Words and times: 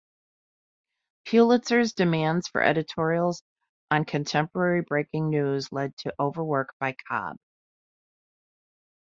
Pulitzer's 1.29 1.93
demands 1.93 2.47
for 2.47 2.63
editorials 2.63 3.43
on 3.91 4.03
contemporary 4.03 4.81
breaking 4.81 5.29
news 5.29 5.71
led 5.71 5.95
to 5.97 6.15
overwork 6.19 6.73
by 6.79 6.95
Cobb. 7.07 7.37